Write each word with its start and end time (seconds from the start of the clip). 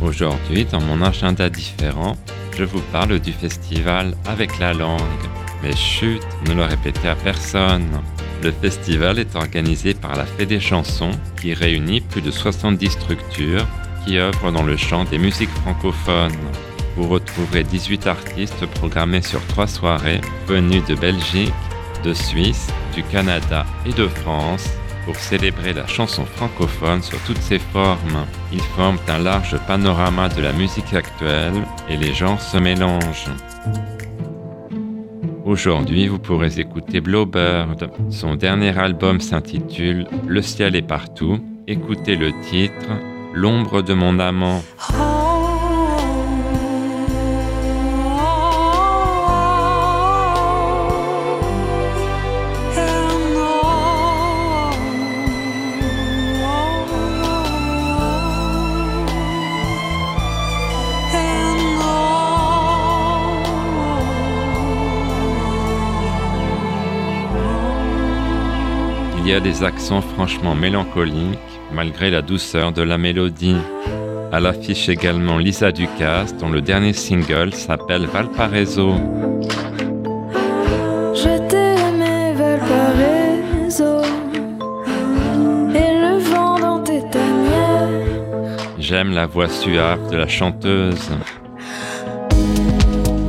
Aujourd'hui, 0.00 0.64
dans 0.64 0.80
mon 0.80 1.02
agenda 1.02 1.50
différent, 1.50 2.16
je 2.56 2.62
vous 2.62 2.80
parle 2.92 3.18
du 3.18 3.32
festival 3.32 4.14
avec 4.26 4.58
la 4.60 4.72
langue. 4.72 5.00
Mais 5.62 5.74
chut, 5.74 6.20
ne 6.48 6.54
le 6.54 6.62
répétez 6.62 7.08
à 7.08 7.16
personne. 7.16 8.00
Le 8.42 8.52
festival 8.52 9.18
est 9.18 9.34
organisé 9.34 9.94
par 9.94 10.14
la 10.14 10.24
Fée 10.24 10.46
des 10.46 10.60
chansons 10.60 11.10
qui 11.40 11.52
réunit 11.52 12.00
plus 12.00 12.22
de 12.22 12.30
70 12.30 12.90
structures 12.90 13.66
qui 14.06 14.18
œuvrent 14.18 14.52
dans 14.52 14.62
le 14.62 14.76
champ 14.76 15.04
des 15.04 15.18
musiques 15.18 15.50
francophones. 15.62 16.32
Vous 16.96 17.08
retrouverez 17.08 17.64
18 17.64 18.06
artistes 18.06 18.66
programmés 18.66 19.22
sur 19.22 19.44
trois 19.48 19.66
soirées 19.66 20.20
venus 20.46 20.84
de 20.86 20.94
Belgique, 20.94 21.52
de 22.04 22.14
Suisse, 22.14 22.68
du 22.94 23.02
Canada 23.02 23.66
et 23.84 23.92
de 23.92 24.06
France 24.06 24.68
pour 25.08 25.16
célébrer 25.16 25.72
la 25.72 25.86
chanson 25.86 26.26
francophone 26.26 27.02
sur 27.02 27.18
toutes 27.20 27.40
ses 27.40 27.58
formes. 27.58 28.26
Ils 28.52 28.60
forment 28.60 28.98
un 29.08 29.16
large 29.16 29.56
panorama 29.66 30.28
de 30.28 30.42
la 30.42 30.52
musique 30.52 30.92
actuelle 30.92 31.54
et 31.88 31.96
les 31.96 32.12
genres 32.12 32.42
se 32.42 32.58
mélangent. 32.58 33.30
Aujourd'hui, 35.46 36.08
vous 36.08 36.18
pourrez 36.18 36.60
écouter 36.60 37.00
Blowbird. 37.00 37.88
Son 38.10 38.34
dernier 38.34 38.78
album 38.78 39.18
s'intitule 39.22 40.06
Le 40.26 40.42
ciel 40.42 40.76
est 40.76 40.82
partout. 40.86 41.38
Écoutez 41.66 42.14
le 42.14 42.38
titre 42.42 42.90
L'ombre 43.32 43.80
de 43.80 43.94
mon 43.94 44.18
amant. 44.18 44.62
Il 44.90 45.17
y 69.28 69.34
a 69.34 69.40
des 69.40 69.62
accents 69.62 70.00
franchement 70.00 70.54
mélancoliques 70.54 71.38
malgré 71.70 72.08
la 72.08 72.22
douceur 72.22 72.72
de 72.72 72.80
la 72.80 72.96
mélodie. 72.96 73.58
À 74.32 74.40
l'affiche 74.40 74.88
également 74.88 75.36
Lisa 75.36 75.70
Ducasse 75.70 76.34
dont 76.38 76.48
le 76.48 76.62
dernier 76.62 76.94
single 76.94 77.52
s'appelle 77.52 78.06
Valparaiso. 78.06 78.94
Je 81.14 81.46
t'aimais 81.46 82.32
Valparaiso 82.32 84.00
et 85.74 85.92
le 86.00 86.18
vent 86.20 86.58
dans 86.58 86.82
tes 86.82 87.02
tanières. 87.10 88.70
J'aime 88.78 89.12
la 89.12 89.26
voix 89.26 89.50
suave 89.50 90.10
de 90.10 90.16
la 90.16 90.28
chanteuse. 90.28 91.10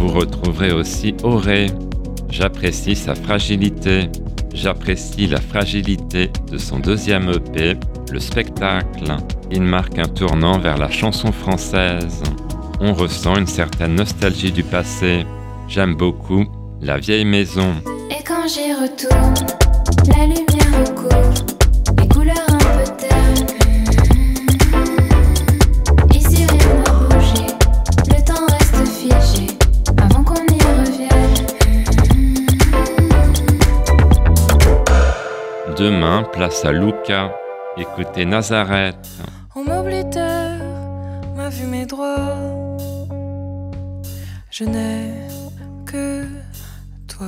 Vous 0.00 0.08
retrouverez 0.08 0.72
aussi 0.72 1.14
Auré. 1.22 1.66
J'apprécie 2.30 2.96
sa 2.96 3.14
fragilité. 3.14 4.08
J'apprécie 4.54 5.26
la 5.26 5.40
fragilité 5.40 6.30
de 6.50 6.58
son 6.58 6.78
deuxième 6.78 7.28
EP, 7.28 7.76
Le 8.12 8.20
Spectacle. 8.20 9.16
Il 9.50 9.62
marque 9.62 9.98
un 9.98 10.06
tournant 10.06 10.60
vers 10.60 10.78
la 10.78 10.90
chanson 10.90 11.32
française. 11.32 12.22
On 12.80 12.94
ressent 12.94 13.36
une 13.36 13.48
certaine 13.48 13.96
nostalgie 13.96 14.52
du 14.52 14.62
passé. 14.62 15.26
J'aime 15.68 15.96
beaucoup 15.96 16.46
La 16.80 16.98
vieille 16.98 17.24
maison. 17.24 17.74
Et 18.10 18.22
quand 18.22 18.46
j'y 18.46 18.72
retourne, 18.72 19.34
la 20.16 20.24
lumière 20.24 20.54
Demain, 35.76 36.22
place 36.22 36.64
à 36.64 36.70
Luca. 36.70 37.34
Écoutez 37.76 38.24
Nazareth. 38.24 39.08
On 39.56 39.64
m'a 39.64 41.48
vu 41.48 41.66
mes 41.66 41.84
droits. 41.84 42.36
Je 44.52 44.64
n'ai 44.64 45.10
que 45.84 46.26
toi. 47.08 47.26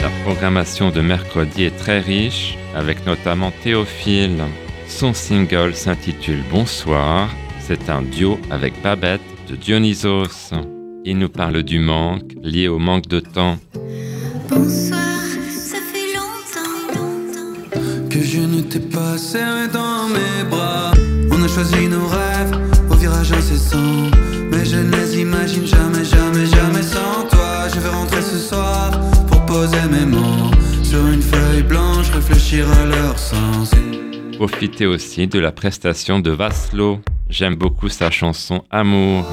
La 0.00 0.08
programmation 0.24 0.88
de 0.88 1.02
mercredi 1.02 1.64
est 1.64 1.76
très 1.76 2.00
riche, 2.00 2.56
avec 2.74 3.04
notamment 3.04 3.50
Théophile. 3.62 4.42
Son 4.86 5.12
single 5.12 5.74
s'intitule 5.74 6.42
Bonsoir. 6.50 7.28
C'est 7.68 7.90
un 7.90 8.00
duo 8.00 8.38
avec 8.50 8.80
Babette 8.82 9.20
de 9.46 9.54
Dionysos. 9.54 10.54
Il 11.04 11.18
nous 11.18 11.28
parle 11.28 11.62
du 11.62 11.78
manque 11.78 12.32
lié 12.42 12.66
au 12.66 12.78
manque 12.78 13.08
de 13.08 13.20
temps. 13.20 13.58
Bonsoir, 14.48 14.98
ça 15.50 15.76
fait 15.92 16.14
longtemps, 16.16 16.98
longtemps. 16.98 18.08
Que 18.08 18.22
je 18.22 18.38
ne 18.38 18.62
t'ai 18.62 18.80
pas 18.80 19.18
serré 19.18 19.68
dans 19.70 20.08
mes 20.08 20.48
bras. 20.48 20.92
On 21.30 21.42
a 21.42 21.46
choisi 21.46 21.88
nos 21.88 22.06
rêves 22.06 22.58
au 22.90 22.94
virage 22.94 23.32
incessant. 23.32 24.08
Mais 24.50 24.64
je 24.64 24.78
ne 24.78 24.90
les 24.90 25.20
imagine 25.20 25.66
jamais, 25.66 26.06
jamais, 26.06 26.46
jamais 26.46 26.82
sans 26.82 27.28
toi. 27.28 27.68
Je 27.74 27.80
vais 27.80 27.90
rentrer 27.90 28.22
ce 28.22 28.38
soir 28.38 28.98
pour 29.26 29.44
poser 29.44 29.82
mes 29.90 30.06
mots 30.06 30.50
sur 30.82 31.06
une 31.06 31.20
feuille 31.20 31.64
blanche, 31.64 32.08
réfléchir 32.12 32.66
à 32.80 32.86
leur 32.86 33.18
sens. 33.18 33.72
Profitez 34.38 34.86
aussi 34.86 35.26
de 35.26 35.38
la 35.38 35.52
prestation 35.52 36.18
de 36.18 36.30
Vaslo. 36.30 37.00
J'aime 37.30 37.56
beaucoup 37.56 37.90
sa 37.90 38.10
chanson 38.10 38.64
Amour. 38.70 39.24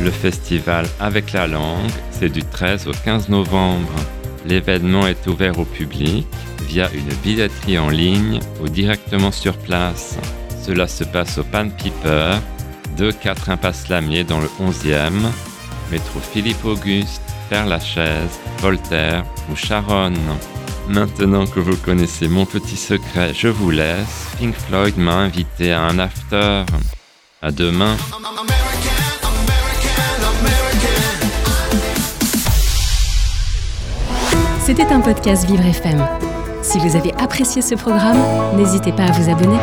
Le 0.00 0.10
festival 0.10 0.86
Avec 1.00 1.32
la 1.32 1.46
langue, 1.46 1.90
c'est 2.10 2.28
du 2.28 2.42
13 2.44 2.88
au 2.88 2.92
15 2.92 3.30
novembre. 3.30 3.88
L'événement 4.44 5.06
est 5.06 5.26
ouvert 5.26 5.58
au 5.58 5.64
public 5.64 6.26
via 6.66 6.90
une 6.92 7.14
billetterie 7.22 7.78
en 7.78 7.88
ligne 7.88 8.40
ou 8.62 8.68
directement 8.68 9.32
sur 9.32 9.56
place. 9.56 10.18
Cela 10.62 10.86
se 10.86 11.04
passe 11.04 11.38
au 11.38 11.44
Pan 11.44 11.70
Piper, 11.70 12.36
2-4 12.98 13.50
Impasse 13.50 13.88
Lamier 13.88 14.24
dans 14.24 14.40
le 14.40 14.48
11e, 14.60 15.12
métro 15.90 16.18
Philippe 16.20 16.64
Auguste, 16.64 17.22
Père-Lachaise, 17.48 18.40
Voltaire 18.58 19.24
ou 19.50 19.56
Charonne. 19.56 20.18
Maintenant 20.88 21.46
que 21.46 21.60
vous 21.60 21.76
connaissez 21.76 22.26
mon 22.26 22.44
petit 22.44 22.76
secret, 22.76 23.32
je 23.34 23.48
vous 23.48 23.70
laisse. 23.70 24.26
Pink 24.38 24.54
Floyd 24.54 24.98
m'a 24.98 25.14
invité 25.14 25.72
à 25.72 25.82
un 25.82 25.98
after. 25.98 26.64
À 27.40 27.52
demain. 27.52 27.96
C'était 34.64 34.92
un 34.92 35.00
podcast 35.00 35.46
Vivre 35.46 35.64
FM. 35.64 36.04
Si 36.62 36.78
vous 36.78 36.96
avez 36.96 37.14
apprécié 37.14 37.62
ce 37.62 37.76
programme, 37.76 38.18
n'hésitez 38.56 38.92
pas 38.92 39.04
à 39.04 39.12
vous 39.12 39.30
abonner. 39.30 39.58